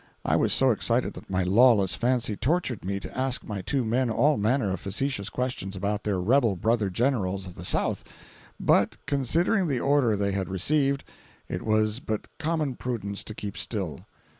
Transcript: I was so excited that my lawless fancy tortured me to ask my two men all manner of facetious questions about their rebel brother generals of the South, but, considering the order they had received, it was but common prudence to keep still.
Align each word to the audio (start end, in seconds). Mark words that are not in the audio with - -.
I 0.25 0.35
was 0.35 0.51
so 0.51 0.71
excited 0.71 1.13
that 1.13 1.29
my 1.29 1.43
lawless 1.43 1.93
fancy 1.93 2.35
tortured 2.35 2.83
me 2.83 2.99
to 3.01 3.15
ask 3.15 3.43
my 3.43 3.61
two 3.61 3.83
men 3.85 4.09
all 4.09 4.35
manner 4.35 4.73
of 4.73 4.79
facetious 4.79 5.29
questions 5.29 5.75
about 5.75 6.05
their 6.05 6.19
rebel 6.19 6.55
brother 6.55 6.89
generals 6.89 7.45
of 7.45 7.53
the 7.53 7.63
South, 7.63 8.03
but, 8.59 8.97
considering 9.05 9.67
the 9.67 9.79
order 9.79 10.17
they 10.17 10.31
had 10.31 10.49
received, 10.49 11.03
it 11.47 11.61
was 11.61 11.99
but 11.99 12.25
common 12.39 12.77
prudence 12.77 13.23
to 13.25 13.35
keep 13.35 13.55
still. 13.55 14.07